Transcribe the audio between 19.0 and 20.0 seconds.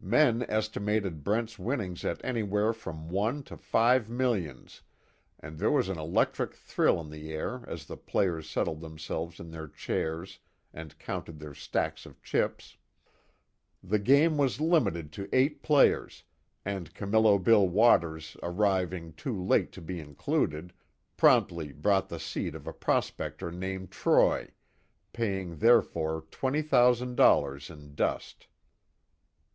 too late to be